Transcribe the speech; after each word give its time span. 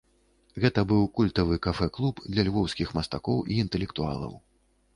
Гэта 0.61 0.79
быў 0.91 1.03
культавы 1.19 1.59
кафэ-клуб 1.67 2.23
для 2.33 2.47
львоўскіх 2.49 2.97
мастакоў 2.99 3.45
і 3.53 3.61
інтэлектуалаў. 3.65 4.33